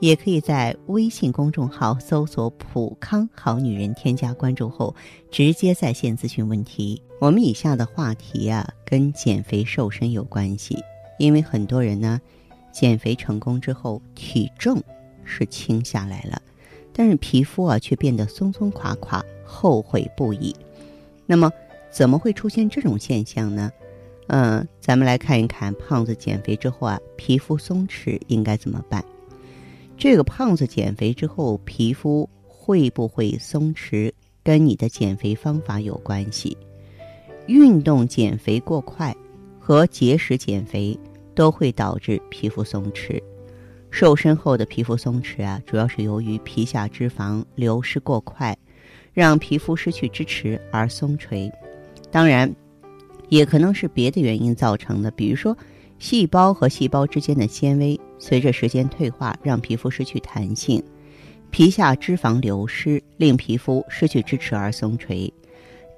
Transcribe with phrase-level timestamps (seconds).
[0.00, 4.94] 也可以在微信公众号搜索“普康好女人”，添加关注后
[5.30, 7.00] 直接在线咨询问题。
[7.20, 10.82] 我们以下的话题啊，跟减肥瘦身有关系，
[11.18, 12.18] 因为很多人呢，
[12.72, 14.82] 减肥成功之后体重
[15.22, 16.40] 是轻下来了，
[16.94, 20.56] 但是皮肤啊却变得松松垮垮，后悔不已。
[21.26, 21.52] 那么，
[21.90, 23.70] 怎么会出现这种现象呢？
[24.28, 29.04] 嗯，咱们来看一看，胖子减肥之后啊，皮肤松弛应该怎么办？
[30.00, 34.10] 这个胖子减肥之后皮肤会不会松弛，
[34.42, 36.56] 跟你的减肥方法有关系。
[37.46, 39.14] 运动减肥过快
[39.58, 40.98] 和节食减肥
[41.34, 43.22] 都会导致皮肤松弛。
[43.90, 48.56] 瘦身后的皮肤松弛啊，主要是由于皮下脂肪流失过快，
[49.12, 51.52] 让皮肤失去支持而松垂。
[52.10, 52.50] 当然，
[53.28, 55.54] 也可能是别的原因造成的，比如说。
[56.00, 60.82] 细胞和细胞之间的纤维随着时间退化，让皮肤失去弹性；
[61.50, 65.32] 皮下脂肪流失，令皮肤失去支持而松垂。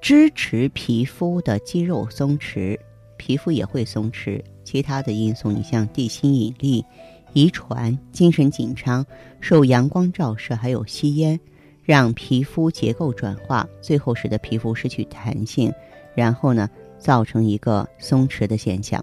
[0.00, 2.76] 支持皮肤的肌肉松弛，
[3.16, 4.42] 皮肤也会松弛。
[4.64, 6.84] 其他的因素，你像地心引力、
[7.32, 9.06] 遗传、精神紧张、
[9.40, 11.38] 受阳光照射，还有吸烟，
[11.84, 15.72] 让皮肤结构转化，最后使得皮肤失去弹性，
[16.16, 19.02] 然后呢，造成一个松弛的现象。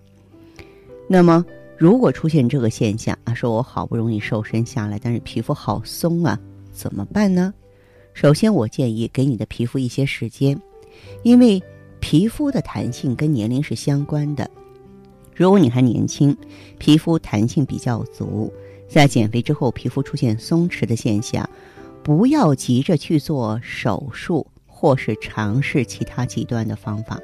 [1.11, 1.43] 那么，
[1.75, 6.39] 如果出现这个现象啊，说我好不容易瘦身下来，但是皮肤好松啊，
[6.71, 7.51] 怎么办呢？
[8.13, 10.55] 首先，我建议给你的皮肤一些时间，
[11.23, 11.59] 因为
[11.99, 14.47] 皮肤的弹性跟年龄是相关的。
[15.35, 16.37] 如果你还年轻，
[16.77, 18.53] 皮肤弹性比较足，
[18.87, 21.49] 在减肥之后皮肤出现松弛的现象，
[22.03, 24.45] 不要急着去做手术。
[24.79, 27.19] 或是尝试其他极端的方法，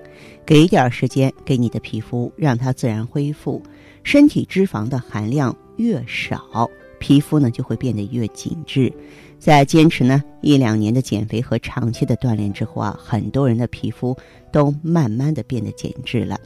[0.45, 3.63] 给点时间给你的皮肤，让它自然恢复。
[4.03, 8.91] 身体脂肪的含量越少，皮肤呢就会变得越紧致。
[9.39, 14.13] 在坚持呢一两年的减肥和长期的锻炼之后啊，很多人的皮肤
[14.51, 16.38] 都慢慢的变得紧致了。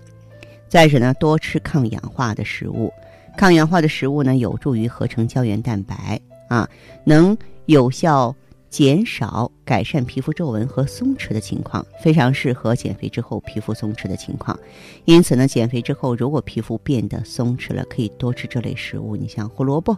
[0.68, 2.94] 再者呢，多吃抗氧化的食物，
[3.36, 6.70] 抗氧化的食物呢有助于合成胶原蛋白啊，
[7.04, 8.36] 能有效。
[8.70, 14.58] 减少改善皮肤皱纹和松弛的情况，非常适合减肥之后皮肤松弛的情况。
[15.06, 19.16] 因此呢，减肥之后如果皮肤变得松弛了，可以多吃这类食物。
[19.16, 19.98] 你像胡萝卜、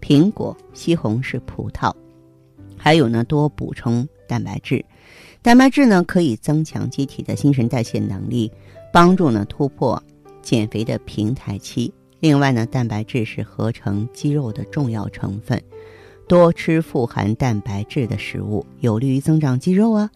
[0.00, 1.94] 苹果、西红柿、葡萄，
[2.76, 4.84] 还有呢，多补充蛋白质。
[5.40, 8.50] 蛋白质呢，可以增强机体的新陈代谢能力，
[8.92, 10.02] 帮助呢突破
[10.42, 11.92] 减肥的平台期。
[12.18, 15.62] 另外呢，蛋白质是合成肌肉的重要成分。
[16.30, 20.08] 多吃富含蛋白质的食物，有利于增长肌肉啊。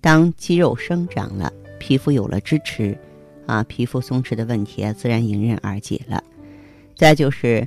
[0.00, 2.98] 当肌肉生长了，皮肤有了支持，
[3.46, 6.24] 啊，皮肤松弛的问题啊，自然迎刃而解了。
[6.96, 7.64] 再就是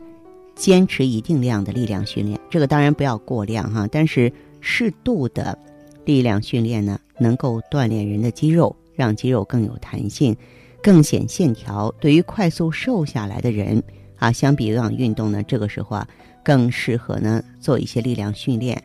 [0.54, 5.58] 坚持一定量的力量训练，这个当然不要过量哈，但是适度的
[6.04, 10.36] 力量训练呢，能够锻炼人的肌肉，让肌肉更有弹性，
[10.82, 11.90] 更显线条。
[12.02, 13.82] 对于快速瘦下来的人
[14.18, 16.06] 啊，相比有氧运动呢，这个时候啊。
[16.44, 18.84] 更适合呢做一些力量训练，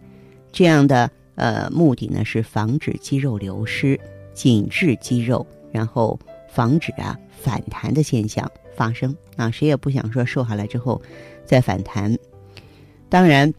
[0.52, 3.98] 这样的呃目的呢是防止肌肉流失、
[4.32, 9.50] 紧致肌肉，然后防止啊反弹的现象发生啊。
[9.50, 11.02] 谁也不想说瘦下来之后
[11.44, 12.16] 再反弹。
[13.08, 13.52] 当然，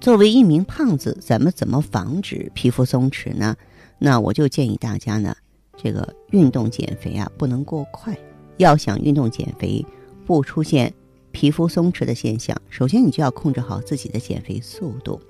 [0.00, 3.56] 作为一名胖子，咱们怎么防止皮肤松弛呢？
[3.98, 5.36] 那我就建议大家呢，
[5.76, 8.16] 这个运动减肥啊不能过快。
[8.58, 9.84] 要想运动减肥
[10.26, 10.92] 不出现。
[11.38, 15.20] 皮肤松弛的现象，首先你就要控制好自己的减肥速度。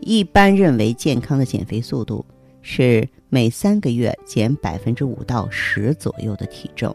[0.00, 2.22] 一般认为，健康的减肥速度
[2.60, 6.94] 是每三个月减百分之五到十左右的体重。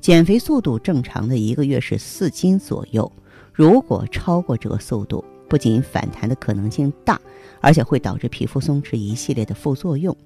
[0.00, 3.12] 减肥速度正常的一个月是四斤左右。
[3.52, 7.20] 如果超过这个速度，不仅反弹的可能性大，
[7.60, 10.16] 而且会导致皮肤松弛一系列的副作用。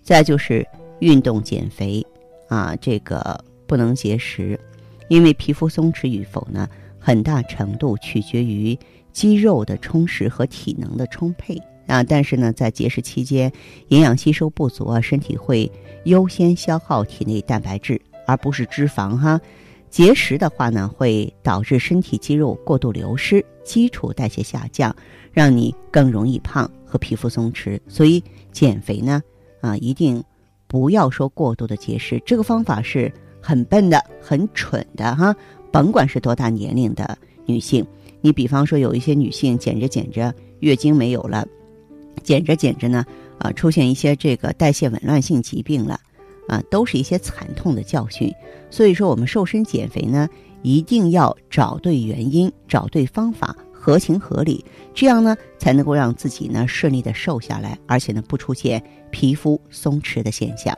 [0.00, 0.64] 再就是
[1.00, 2.06] 运动减肥
[2.46, 4.56] 啊，这个不能节食，
[5.08, 6.68] 因为皮肤松弛与否呢？
[7.00, 8.78] 很大程度取决于
[9.10, 13.50] 肌肉的充实和体能的充沛啊，但是呢，在节食期间，
[13.88, 15.68] 营养吸收不足啊，身体会
[16.04, 19.40] 优先消耗体内蛋白质，而不是脂肪哈。
[19.88, 24.94] 节食的话呢，会导致身体肌肉过度流失，基础代谢下降，
[25.32, 27.80] 让你更容易胖和皮肤松弛。
[27.88, 29.20] 所以减肥呢，
[29.60, 30.22] 啊，一定
[30.68, 32.22] 不要说过度的节食。
[32.24, 35.34] 这个方法是很笨的、很蠢的哈。
[35.72, 37.86] 甭管是多大年龄的女性，
[38.20, 41.46] 你比方说有一些女性减着减着月经没有了，
[42.22, 43.04] 减着减着呢，
[43.38, 45.98] 啊，出现一些这个代谢紊乱性疾病了，
[46.48, 48.32] 啊，都是一些惨痛的教训。
[48.70, 50.28] 所以说，我们瘦身减肥呢，
[50.62, 53.56] 一定要找对原因，找对方法。
[53.82, 54.62] 合情合理，
[54.92, 60.76] 这样呢才能够让自己呢顺利的瘦下来，而且呢不出现皮肤松弛的现象。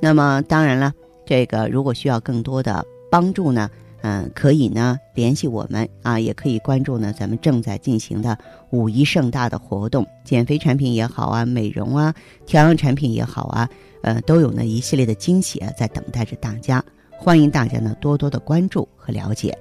[0.00, 0.90] 那么当然了，
[1.26, 3.68] 这个如果需要更多的帮助呢，
[4.02, 8.38] 嗯，可以呢联系我们啊，也可以关注呢咱们正在进行的
[8.70, 12.14] 五一盛大的活动，减肥产品也好啊，美容啊，
[12.46, 13.68] 调养产品也好啊，
[14.02, 19.56] 呃，都有呢一系列的惊喜啊在等待着大家，欢迎大家呢多多的关注和了解。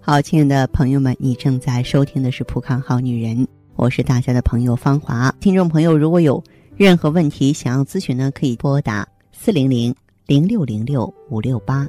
[0.00, 3.36] 好，亲爱的朋友们，你正在收听的是《普康好女人》，
[3.76, 5.34] 我是大家的朋友芳华。
[5.40, 6.42] 听众朋友，如果有
[6.76, 9.94] 任何问题想要咨询呢，可以拨打四零零
[10.26, 11.88] 零六零六五六八，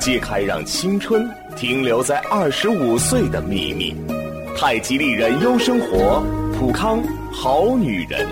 [0.00, 3.94] 揭开让青春停留在二十五岁的秘密。
[4.56, 6.22] 太极丽人优生活，
[6.58, 7.02] 普康
[7.32, 8.26] 好女人。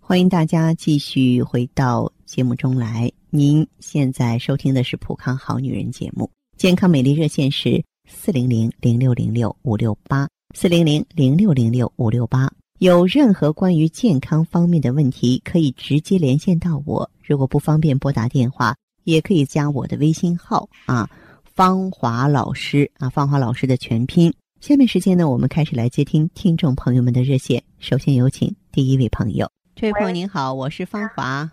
[0.00, 3.10] 欢迎大家继续回到节目中来。
[3.30, 12.50] 您现在收听的是《普康好女人》节目，健康美丽热线是四零零零六零六五六八四零零零六零六五六八。
[12.78, 17.10] 有任何关于健康方面的问题，可以直接连线到我。
[17.26, 21.10] 如果不方便拨打电话，也可以加我的微信号啊，
[21.42, 24.32] 芳华老师啊，芳华老师的全拼。
[24.60, 27.60] 下面时间呢，我们开始来接听听众朋友们的热线。
[27.80, 29.50] 首先有请第一位朋友。
[29.74, 31.50] 这位朋友您好，我是芳华。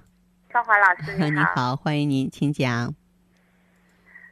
[0.51, 2.93] 芳华老师您 好，欢迎您，请讲。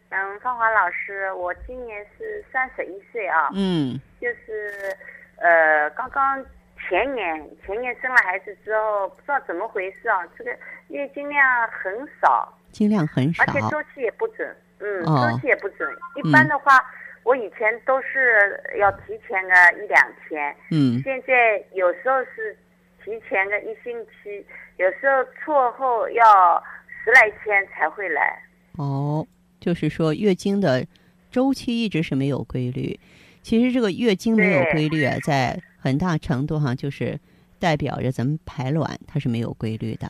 [0.09, 3.49] 嗯，芳华老师，我今年是三十一岁啊。
[3.55, 3.99] 嗯。
[4.21, 4.95] 就是
[5.37, 6.39] 呃，刚刚
[6.87, 10.51] 前年前年生了孩子之后，不知道怎么回事啊，这个
[10.89, 12.57] 月经量很少。
[12.71, 13.43] 经量很少。
[13.43, 15.87] 而且周期也不准，嗯，周期也不准。
[16.15, 16.79] 一般的话，
[17.23, 20.55] 我以前都是要提前个一两天。
[20.71, 21.01] 嗯。
[21.03, 22.57] 现在有时候是。
[23.05, 24.45] 提前个一星期，
[24.77, 26.63] 有时候错后要
[27.03, 28.41] 十来天才会来。
[28.77, 29.27] 哦，
[29.59, 30.87] 就是说月经的
[31.29, 32.97] 周期一直是没有规律。
[33.41, 37.19] 其实这个月经没有规律啊，在很大程度上就是
[37.59, 40.09] 代表着咱们排卵它是没有规律的。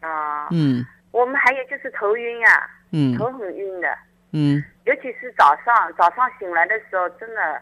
[0.00, 0.48] 啊。
[0.50, 0.82] 嗯。
[1.10, 2.70] 我们还有就是头晕啊。
[2.90, 3.18] 嗯。
[3.18, 3.98] 头很晕的。
[4.30, 4.64] 嗯。
[4.86, 7.60] 尤其是早上，早上醒来的时候，真的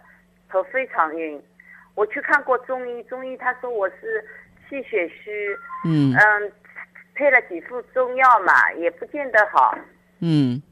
[0.48, 1.42] 头非常晕。
[1.96, 4.24] 我去看过中医，中医他说我是
[4.68, 6.52] 气血虚，嗯嗯，
[7.16, 9.76] 配了几副中药嘛，也不见得好，
[10.20, 10.62] 嗯。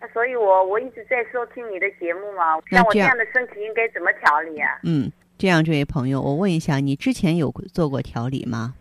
[0.00, 4.80] 那所以我我一直在收听你的节目嘛，像我这样的身体应该怎么调理啊？
[4.82, 8.74] 嗯，这样，这位朋友，我问一下，你之前有做过调理吗？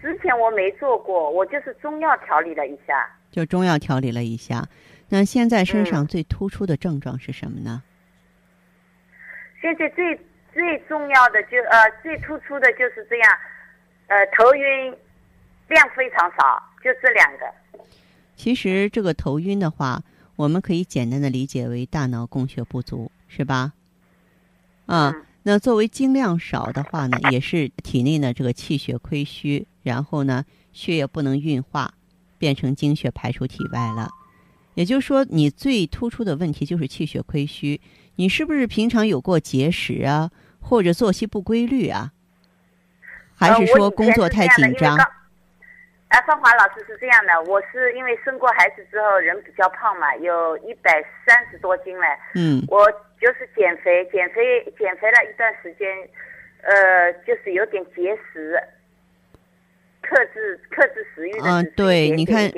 [0.00, 3.10] 之前我没做过，我就是中药调理了一下。
[3.30, 4.66] 就中药调理了一下，
[5.08, 7.82] 那现在身上最突出的症状是什么呢？
[9.60, 10.16] 现在最
[10.54, 13.38] 最重要的就呃最突出的就是这样，
[14.06, 14.96] 呃头晕，
[15.68, 17.46] 量非常少，就这两个。
[18.42, 20.02] 其实这个头晕的话，
[20.34, 23.74] 我们可以简单的理解为大脑供血不足，是吧？
[24.86, 30.42] 啊，那作为精量少的话呢，也是体内呢这个气血亏虚，然后呢
[30.72, 31.92] 血液不能运化，
[32.38, 34.08] 变成精血排出体外了。
[34.72, 37.78] 也就是说，你最突出的问题就是气血亏虚。
[38.16, 40.30] 你是不是平常有过节食啊，
[40.60, 42.14] 或者作息不规律啊？
[43.34, 44.96] 还是说工作太紧张？
[46.10, 52.04] 哎，芳华老师是这样的，我是因为生过孩子之后人比较胖嘛，有一百三十多斤了。
[52.34, 52.62] 嗯。
[52.68, 52.90] 我
[53.20, 55.88] 就是减肥，减肥，减肥了一段时间，
[56.62, 58.60] 呃，就是有点节食，
[60.02, 61.48] 克制克制食欲的。
[61.48, 62.50] 嗯，对，你看。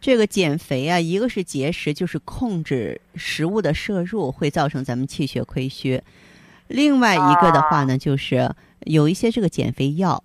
[0.00, 5.98] 这个减肥啊，一个是节食，就是控制食物的摄入，会造成咱们气血亏虚；
[6.68, 10.22] 另外一个的话呢，就是有一些这个减肥药，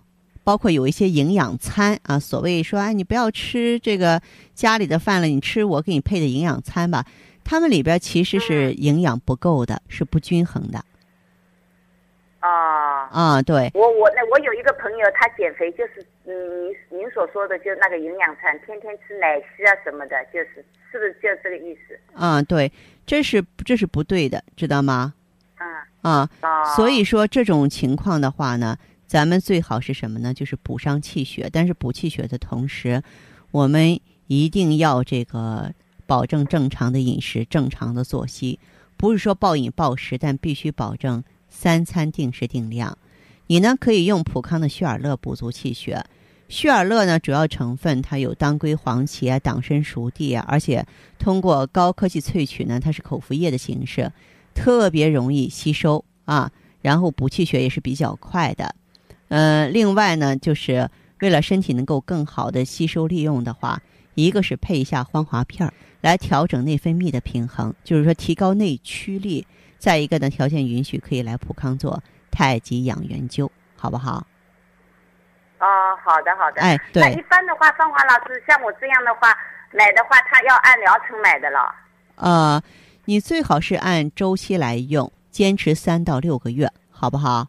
[0.50, 4.20] 包括有一些营养餐啊，所谓说哎，你不要吃这个
[4.56, 7.06] 家里的饭了，你吃我给你配的营养餐吧。
[7.44, 10.84] 他们里边其实是营养不够的，是不均衡的。
[12.40, 13.70] 啊啊，对。
[13.76, 16.34] 我我那我有一个朋友，他减肥就是嗯，
[16.90, 21.96] 您您所说的就是那个营养餐，天天吃奶昔啊什么的，就是是不是就这个意思？
[22.16, 22.72] 啊，对，
[23.06, 25.14] 这是这是不对的，知道吗？
[25.60, 25.68] 嗯。
[26.02, 26.28] 啊。
[26.76, 28.76] 所以说这种情况的话呢，
[29.10, 30.36] 咱们最好是什么呢？
[30.36, 33.02] 就是补上气血，但是补气血的同时，
[33.50, 35.74] 我们一定要这个
[36.06, 38.60] 保证正常的饮食、正常的作息，
[38.98, 41.24] 不是说暴饮暴食，但必须保证。
[41.52, 42.96] 三餐定时定量，
[43.48, 46.06] 你呢可以用普康的旭尔乐补足气血。
[46.48, 50.86] 旭尔乐呢主要成分它有当归、黄芪啊、党参、熟地啊，而且
[51.18, 54.12] 通过高科技萃取呢，它是口服液的形式，
[54.54, 56.52] 特别容易吸收啊，
[56.84, 58.76] 然后补气血也是比较快的。
[59.30, 60.90] 呃，另外呢，就是
[61.22, 63.82] 为了身体能够更好的吸收利用的话，
[64.16, 65.72] 一个是配一下芳华片
[66.02, 69.48] 来调整内分泌的平衡，就是说提高内驱力。
[69.78, 74.26] 再一个呢，条件允许可以来普康做太极养元灸，好不好？
[75.60, 75.66] 哦，
[76.04, 76.62] 好的，好的。
[76.62, 77.04] 哎，对。
[77.04, 79.34] 那一般的话，芳华老师像我这样的话
[79.72, 81.76] 买的话，他要按疗程买的了。
[82.16, 82.62] 呃，
[83.06, 87.48] 你最好是按周期来用，坚持三到六个月，好不好？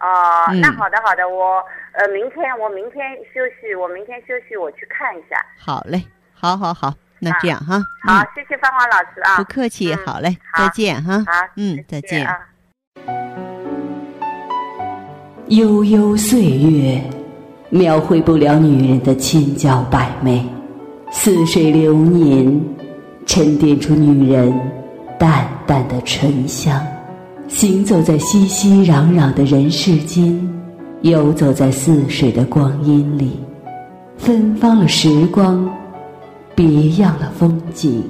[0.00, 1.62] 哦，那好的，好的，我
[1.92, 5.44] 呃，明天我明天休息，我明天休息，我去看一下。
[5.58, 6.92] 好嘞，好好好。
[7.18, 12.28] 那这样哈，好，谢谢芳华老师啊，不客气，好嘞，再见哈，好，嗯，再见。
[15.48, 17.02] 悠悠岁月，
[17.70, 20.42] 描绘不了女人的千娇百媚；
[21.10, 22.62] 似水流年，
[23.24, 24.52] 沉淀出女人
[25.18, 26.78] 淡淡的醇香。
[27.48, 30.36] 行走在熙熙攘攘的人世间，
[31.02, 33.38] 游走在似水的光阴里，
[34.18, 35.68] 芬芳了时光。
[36.54, 38.02] 别样了风景，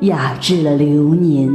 [0.00, 1.48] 雅致了流年。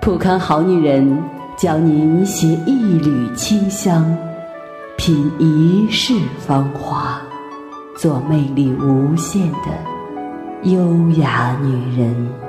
[0.00, 1.18] 普康好女人
[1.56, 4.16] 教您携一缕清香，
[4.96, 7.20] 品一世芳华，
[7.96, 9.68] 做魅力无限的
[10.62, 10.80] 优
[11.20, 12.47] 雅女人。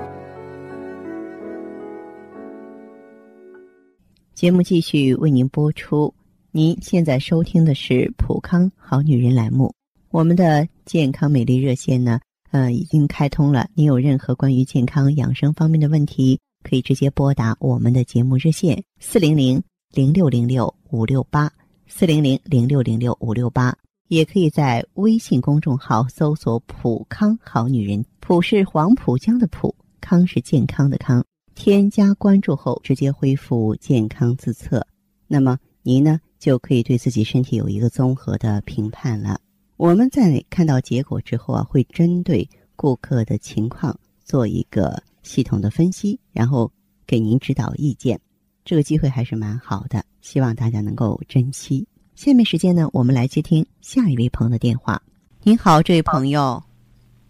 [4.39, 6.13] 节目继续为您播出。
[6.51, 9.73] 您现在收听的是普康好女人栏目，
[10.11, 12.21] 我们的健康美丽热线呢？
[12.51, 13.69] 呃，已经开通了。
[13.73, 19.61] 您有任何关于健康养生方面的问题，可以直接拨打我们的节目热线四零零
[19.93, 21.51] 零六零六五六八
[21.85, 23.77] 四零零零六零六五六八，
[24.07, 31.25] 也可以在微信公众号搜索“普康好女人”，普是黄浦江的浦，康是健康的康。
[31.59, 34.87] 添加关注后，直接恢复健康自测，
[35.27, 39.41] 那么您呢就可以对自己身体有一个综合的评判了。
[39.75, 46.71] 我们在看到结果之后啊，会针对顾客的情况做一个系统的分析，然后
[47.05, 48.17] 给您指导意见。
[48.63, 51.85] 这个机会还是蛮好的，希望大家能够珍惜。
[52.15, 55.01] 下面时间呢，我们来接听下一位朋友的电话。
[55.43, 56.63] 您好，这位朋友。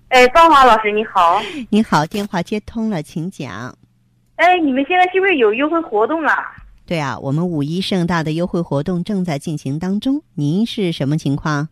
[0.10, 1.42] 哎，芳华老师，你好。
[1.72, 3.76] 你好，电话接通了，请讲。
[4.40, 6.34] 哎，你们现在是不是有优惠活动了？
[6.88, 10.24] 对啊，我们五一盛大的优惠活动正在进行当中。
[10.36, 11.68] 您是什么情况？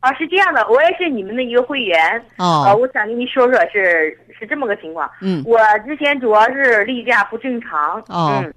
[0.00, 1.98] 啊，是这样的，我也是你们的一个会员。
[2.36, 2.64] 哦。
[2.66, 5.10] 呃，我想跟你说说，是是这么个情况。
[5.22, 5.42] 嗯。
[5.46, 7.98] 我之前主要是例假不正常。
[8.08, 8.42] 哦。
[8.44, 8.54] 嗯。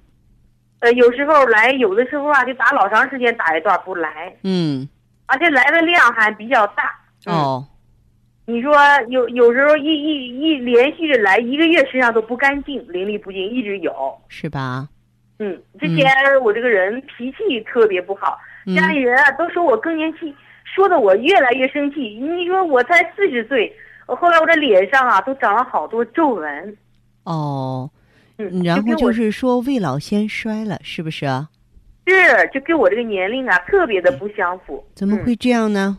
[0.81, 4.35] 呃，有时候来，有的时候啊，就打老长时间打一段不来。
[4.43, 4.87] 嗯。
[5.25, 6.83] 而且来的量还比较大。
[7.27, 7.65] 哦。
[8.49, 8.73] 你说
[9.09, 13.93] 有有时候一一一连续着来一个月，身上都不干净，淋漓不尽，一直有。
[14.29, 14.87] 是吧？
[15.39, 15.61] 嗯。
[15.79, 16.07] 之前
[16.41, 18.39] 我这个人脾气特别不好，
[18.73, 20.33] 家里人啊都说我更年期。
[20.63, 21.99] 说的我越来越生气。
[21.99, 23.73] 你说我才四十岁，
[24.05, 26.77] 后来我的脸上啊都长了好多皱纹。
[27.23, 27.89] 哦，
[28.37, 31.49] 嗯，然后就是说未老先衰了，是不是啊？
[32.05, 32.15] 是，
[32.53, 34.81] 就跟我这个年龄啊特别的不相符。
[34.95, 35.97] 怎么会这样呢？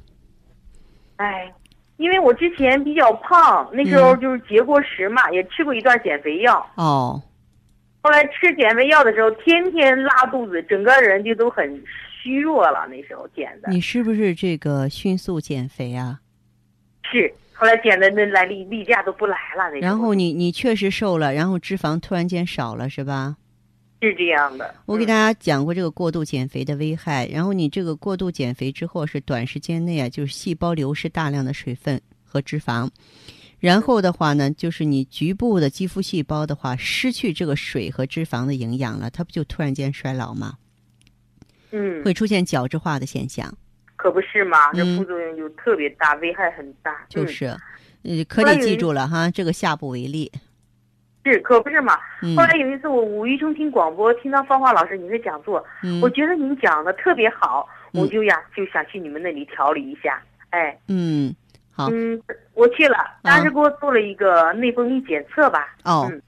[1.16, 1.52] 哎，
[1.98, 6.66] 因为我之前比较胖，那时候就是节过食嘛，也吃过一段减肥药。
[6.74, 7.22] 哦。
[8.00, 11.80] 后来吃减肥药的时候，天天拉肚子，整个人就都很。
[12.20, 13.70] 虚弱了，那时候减的。
[13.70, 16.18] 你是不是这个迅速减肥啊？
[17.04, 19.70] 是，后来减的那来例例假都不来了。
[19.72, 23.36] 那然后你你确实瘦了，然后脂肪突然间少了，是吧？
[24.00, 24.74] 是这样的。
[24.86, 32.88] 我给大家讲过这个过度减肥的危害，然后你这个过度减肥之后是短时间内啊，就是细胞流失大量的水分和脂肪，
[33.58, 40.54] 然后的话呢，就是你局部的肌肤细胞的话失去这个水和脂肪的营养了，它不就突然间衰老吗？
[41.70, 43.52] 嗯，会出现角质化的现象。
[43.96, 47.04] 可不是嘛，这嗯副作用就特别大，危害很大。
[47.08, 47.46] 就是，
[48.04, 50.30] 嗯呃，可得记住了哈，这个下不为例。
[51.24, 51.98] 是可不是嘛。
[52.22, 60.22] 嗯后来有一次我无意中听广播，听到芳华老师您的讲座，嗯我觉得您讲的特别好，嗯我就呀就想去你们那里调理一下。
[60.50, 61.34] 哎，嗯，
[61.70, 62.20] 好嗯，
[62.54, 65.74] 我去了，当时给我做了一个内分泌检测吧。
[65.84, 66.22] 哦嗯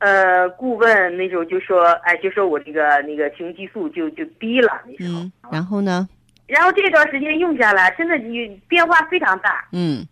[0.00, 5.20] 呃，顾问那时候就说，哎，就说我这个那个雄激素就就低了那时候。
[5.20, 6.06] 嗯，然后呢？
[6.46, 9.66] 然后这段时间用下来，真的你变化非常大。
[9.72, 10.06] 嗯，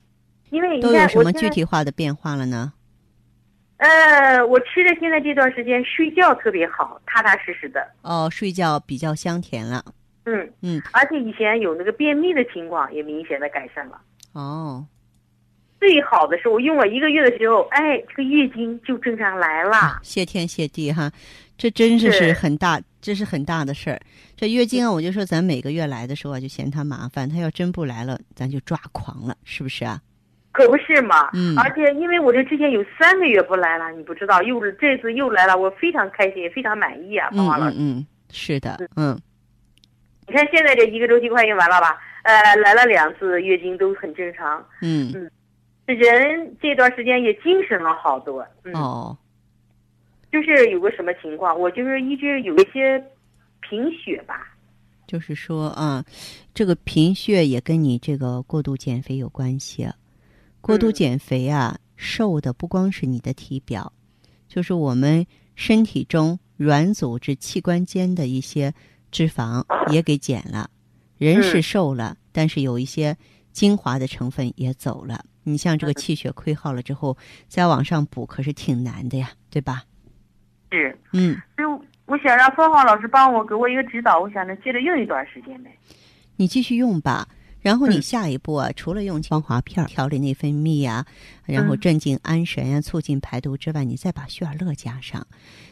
[0.49, 2.73] 因为你都有什么具体化的变化了呢？
[3.83, 7.85] 呃，我吃的现在这段时间睡觉特别好，踏踏实实的。
[8.03, 9.85] 哦，睡觉比较香甜了。
[10.25, 14.01] 嗯嗯，而且以前有那个便秘的情况也明显的改善了。
[14.35, 14.87] 哦，
[15.81, 19.99] 最好的是我用了一个月的时候，哎，这个月经就正常来了。
[20.05, 21.11] 谢天谢地哈，
[21.59, 24.01] 这真是是是很大，这是很大的事儿。
[24.37, 30.01] 这月经啊，我就说咱每个月来的时候啊，就嫌它麻烦，它要真不来了，咱就抓狂了，是不是啊？
[30.53, 37.77] 可不是嘛，嗯而且因为我这之前有三个月不来了，你不知道，又这次又来了，我非常开心，非常满意啊，嗯芳华老师。
[37.79, 39.19] 嗯嗯，是的，嗯
[40.29, 41.99] 你看现在这一个周期快用完了吧？
[42.23, 45.31] 呃，来了两次月经都很正常，嗯嗯
[45.87, 48.47] 人这段时间也精神了好多。
[48.65, 49.17] 嗯，哦，
[50.31, 53.03] 就是有个什么情况，我就是一直有一些
[53.61, 54.49] 贫血吧。
[55.07, 56.05] 就是说啊，
[56.55, 59.87] 这个贫血也跟你这个过度减肥有关系。
[60.63, 63.93] 过度嗯减肥啊，瘦的不光是你的体表，
[64.49, 65.27] 就是我们
[65.57, 68.73] 身体中软组织器官间的一些
[69.11, 70.71] 脂肪也给减了。
[71.19, 73.17] 人是嗯瘦了，但是有一些
[73.53, 75.25] 精华的成分也走了。
[75.43, 77.17] 你像这个嗯气血亏耗了之后，
[77.49, 79.83] 再往上补可是挺难的呀，对吧？
[80.71, 81.69] 是，嗯，所以
[82.07, 85.77] 我想让凤凰老师帮我给我一个指导，我想着接着用一段时间呗。
[86.37, 87.29] 你继续用吧。
[87.63, 91.07] 然后你嗯下一步啊，除了用芳华片儿调理内分泌呀、
[91.45, 95.27] 然后嗯镇静安神呀、促进排毒之外，你再把血尔乐加上。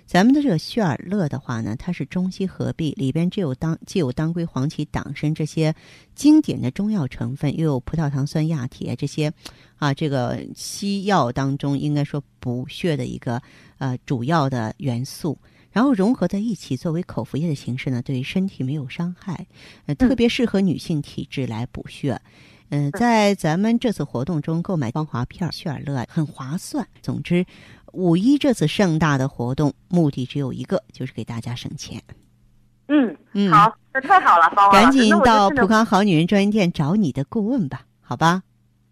[0.07, 5.74] 咱们的这个血尔乐的话呢，它是中西合璧，里边既有当既有当归、黄芪、党参这些
[6.14, 9.33] 经典的中药成分，又有葡萄糖酸亚铁这些
[9.76, 13.42] 啊，这个西药当中应该说补血的一个
[13.79, 15.37] 呃主要的元素。
[15.73, 19.47] 然后融合在一起，作为口服液的形式呢，对于身体没有伤害，
[19.87, 22.21] 呃，特别适合女性体质来补血。
[22.73, 26.87] 嗯、在咱们这次活动中购买芳华片儿、血尔乐很划算。
[27.03, 27.45] 总之，
[27.93, 32.01] 五一这次盛大的活动目的只有一个，就是给大家省钱。
[32.87, 38.43] 嗯，嗯，好，那太好了，芳华赶紧到普康好女人专营店找你的顾问吧，好吧？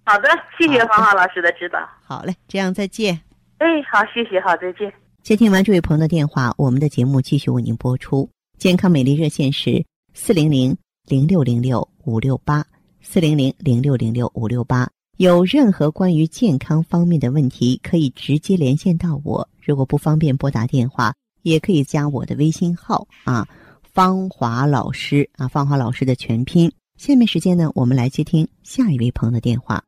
[0.05, 1.79] 好的，谢谢芳华老师的指导。
[2.03, 3.21] 好嘞，这样再见。
[3.59, 4.93] 哎，好，谢谢，好，再见。
[5.23, 8.29] 接听完这位朋友的电话，我们的节目继续为您播出。
[8.59, 10.77] 健康美丽热线是四零零
[11.07, 12.65] 零六零六五六八
[13.03, 14.89] 四零零零六零六五六八。
[15.19, 19.47] 有任何关于健康方面的问题，可以直接连线到我。
[19.61, 23.47] 如果不方便拨打电话，也可以加我的微信号啊，
[23.83, 26.73] 芳华老师啊，芳华老师的全拼。
[26.97, 29.83] 下面时间呢，我们来接听下一位朋友的电话。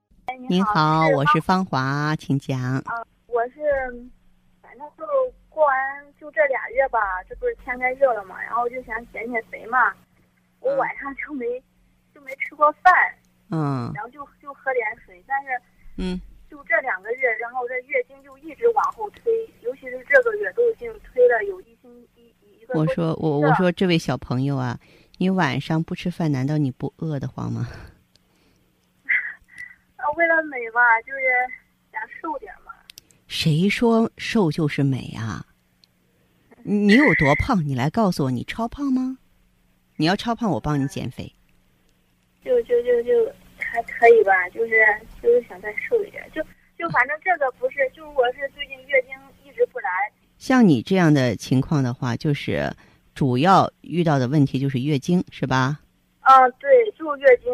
[0.49, 2.83] 您好，我是芳华，请讲。
[3.27, 3.61] 我是，
[3.95, 4.20] 反
[4.81, 5.07] 正就
[5.49, 9.95] 过完就这俩月吧，这不是天该热了嘛，然后就想减减肥嘛。
[10.61, 11.63] 我嗯晚上就没
[12.15, 12.93] 就没吃过饭，
[13.51, 15.51] 嗯然后就就喝点水，但是
[15.97, 24.79] 嗯就这两个月，然后这月经就一直往后推，尤其是这个月都已经推了有一星一一个我说我我说这位小朋友啊，
[25.19, 27.67] 你晚上不吃饭，难道你不饿得慌吗？
[29.97, 31.21] 啊，为了美吧，就是
[31.93, 32.70] 想瘦点嘛。
[33.31, 35.47] 谁说瘦就是美啊？
[36.65, 37.65] 你有多胖？
[37.65, 39.19] 你来告诉我，你超胖吗？
[39.95, 41.33] 你要超胖，我帮你减肥。
[42.45, 44.73] 就就就就还可以吧，就是
[45.23, 46.43] 就是想再瘦一点，就
[46.77, 49.15] 就反正这个不是，就我是最近月经
[49.49, 49.89] 一直不来，
[50.37, 52.69] 像你这样的情况的话，就是
[53.15, 55.79] 主要遇到的问题就是月经，是吧？
[56.19, 57.49] 啊，对，就月经，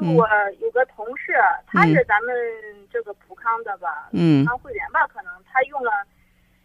[0.00, 0.26] 我
[0.60, 1.34] 有个同事，
[1.66, 1.94] 他嗯。
[1.94, 2.34] 是咱们
[2.90, 4.44] 这个普康的吧，嗯。
[4.44, 5.90] 普康会员吧，可能他用了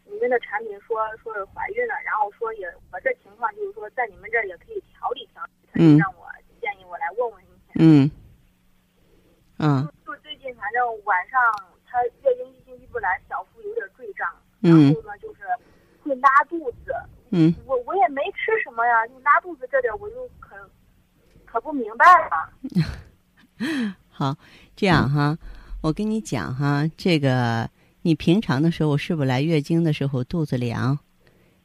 [0.05, 5.97] 你们的产品说，说是怀孕了，然后说也我这情况就是说在你们这儿也可以调理调理，他就嗯。
[5.97, 6.27] 让我
[6.61, 7.49] 建议我来问问你。
[7.77, 8.09] 嗯，
[9.57, 11.39] 啊就就最近反正晚上
[11.85, 14.27] 他月经一星期不来，小腹有点坠胀，
[14.61, 14.93] 然嗯。
[14.95, 15.41] 后呢就是
[16.03, 16.93] 会拉肚子，
[17.31, 20.55] 嗯，我我也没吃什么呀，就拉肚子这点我就可
[21.45, 22.49] 可不明白了。
[24.09, 24.35] 好，
[24.75, 25.37] 这样哈，
[25.81, 27.69] 我跟你讲哈，这个
[28.01, 30.97] 你平常的时候是不是来月经的时候肚子凉，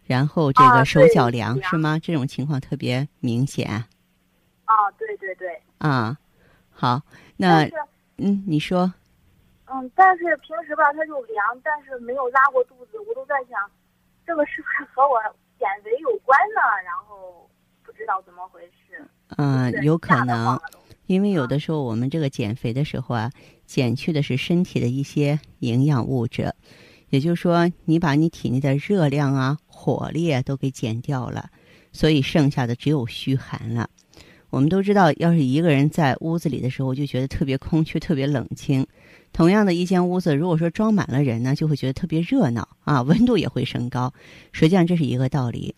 [0.05, 1.99] 然后这个啊手脚凉是吗？
[1.99, 3.69] 这种情况特别明显
[4.65, 6.17] 啊，对对对，啊。
[6.71, 7.03] 好，
[7.37, 7.65] 那
[8.17, 8.91] 嗯，你说
[9.67, 13.71] 嗯，但是平时吧它就凉，但是没有拉过肚子，我都在想，
[14.27, 15.21] 这个是不是和我
[15.59, 16.61] 减肥有关呢？
[16.85, 17.49] 然后
[17.83, 19.05] 不知道怎么回事。
[19.37, 20.59] 嗯、有可能
[21.11, 23.33] 因为有的时候我们这个减肥的时候啊，
[23.67, 26.55] 减去的是身体的一些营养物质，
[27.09, 31.51] 也就是说，你把你体内的热量啊、火力啊都给减掉了，
[31.91, 33.91] 所以剩下的只有虚寒了。
[34.51, 38.87] 我们都知道，要是一个人在屋子里的时候，就觉得特别空虚、特别冷清。
[39.33, 44.15] 同样的一间屋子，如果说装满了人呢，就会觉得特别热闹啊，温度也会升高。
[44.53, 45.75] 实际上这是一个道理。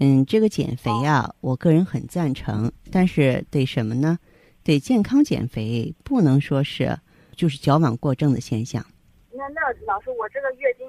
[0.00, 4.18] 嗯，这个减肥啊，我个人很赞成，但是得什么呢？
[4.64, 6.98] 得健康减肥，不能说是
[7.36, 8.84] 就是矫枉过正的现象。
[9.30, 10.86] 那那老师，我这个月经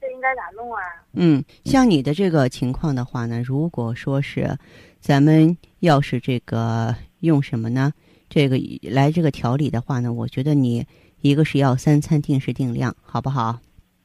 [0.00, 0.80] 这应该咋弄啊？
[1.12, 4.56] 嗯，像你的这个情况的话呢，如果说是
[5.00, 7.92] 咱们要是这个用什么呢？
[8.28, 10.86] 这个来这个调理的话呢，我觉得你
[11.20, 13.58] 一个是要三餐定时定量，好不好？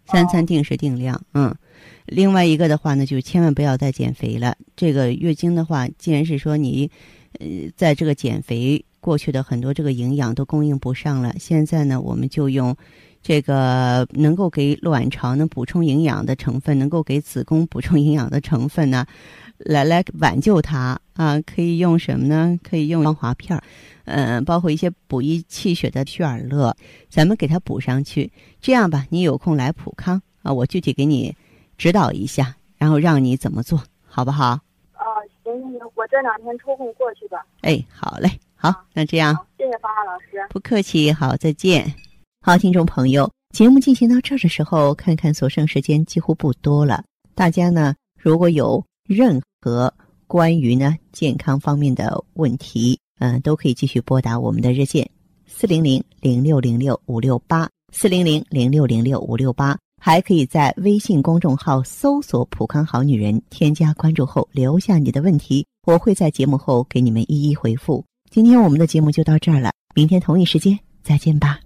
[0.08, 1.56] 三餐定时定量，嗯。
[2.06, 4.56] 另外一个的话呢，就千万不要再减肥了。
[4.75, 6.91] 这个月经的话，既然是说你，
[7.39, 12.76] 呃，在这个减肥过去的很多这个营养都供应不上了，现在呢，我们就用
[13.22, 19.06] 这个能够给卵巢呢补充营养的成分，能够给子宫补充营养的成分呢，
[19.60, 21.39] 来来挽救它啊。
[21.41, 22.60] 可以用什么呢？
[22.63, 23.62] 可以用光滑片儿，
[24.06, 26.76] 嗯、包括一些补益气血的血尔乐，
[27.08, 28.32] 咱们给它补上去。
[28.60, 31.36] 这样吧，你有空来普康啊，我具体给你
[31.78, 34.54] 指导一下，然后让你怎么做，好不好？
[34.96, 35.06] 哦，
[35.44, 37.46] 行行行，我这两天抽空过去吧。
[37.62, 38.32] 哎，好嘞，
[38.65, 39.36] 好，那这样。
[39.60, 40.25] 谢谢芳华老师。
[40.49, 41.93] 不客气，好，再见。
[42.41, 47.04] 好，听众朋友，节目进行到这儿的时候，看看所剩时间几乎不多了。
[47.36, 49.93] 大家呢，如果有任何
[50.25, 55.08] 关于呢健康方面的问题，嗯、都可以继续拨打我们的热线
[55.45, 68.04] 四零零零六零六五六八四零零零六零六五六八，还可以在微信公众号搜索“普康好女人”，添加关注后留下你的问题，我会在节目后给你们一一回复。
[68.36, 71.58] 今天我们的节目就到这儿了，明天同一时间再见吧。